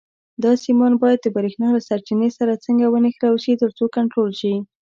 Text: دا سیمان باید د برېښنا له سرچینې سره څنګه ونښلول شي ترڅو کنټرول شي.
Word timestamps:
دا 0.43 0.51
سیمان 0.63 0.93
باید 1.01 1.19
د 1.23 1.27
برېښنا 1.35 1.67
له 1.75 1.81
سرچینې 1.87 2.29
سره 2.37 2.61
څنګه 2.65 2.85
ونښلول 2.89 3.37
شي 3.45 3.53
ترڅو 3.61 3.85
کنټرول 3.95 4.31
شي. 4.39 4.53